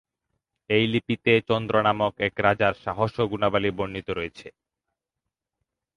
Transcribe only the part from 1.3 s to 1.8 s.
চন্দ্র